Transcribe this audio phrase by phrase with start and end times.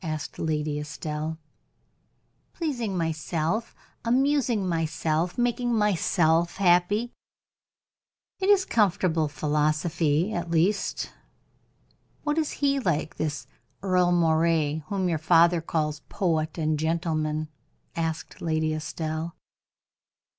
[0.00, 1.36] asked Lady Estelle.
[2.54, 7.12] "Pleasing myself, amusing myself, making myself happy."
[8.38, 11.12] "It is comfortable philosophy at least.
[12.22, 13.46] What is he like, this
[13.82, 17.48] Earle Moray, whom your father calls poet and gentleman?"
[17.94, 19.36] asked Lady Estelle.